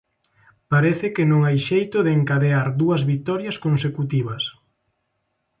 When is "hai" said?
1.43-1.57